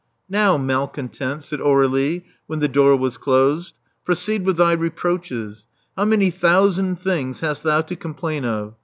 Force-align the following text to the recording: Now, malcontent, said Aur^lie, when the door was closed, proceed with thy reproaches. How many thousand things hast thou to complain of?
Now, 0.29 0.57
malcontent, 0.57 1.43
said 1.43 1.59
Aur^lie, 1.59 2.23
when 2.47 2.57
the 2.59 2.67
door 2.67 2.95
was 2.95 3.17
closed, 3.19 3.75
proceed 4.03 4.45
with 4.45 4.57
thy 4.57 4.71
reproaches. 4.71 5.67
How 5.95 6.05
many 6.05 6.31
thousand 6.31 6.95
things 6.95 7.41
hast 7.41 7.61
thou 7.61 7.81
to 7.81 7.95
complain 7.95 8.43
of? 8.43 8.73